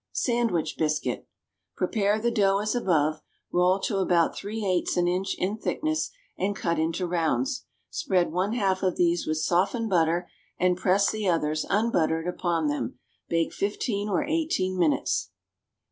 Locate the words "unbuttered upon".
11.69-12.65